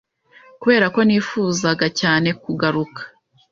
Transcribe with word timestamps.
Kubera 0.61 0.85
ko 0.93 0.99
nifuzaga 1.07 1.85
cyane 1.99 2.29
kugaruka 2.43 3.01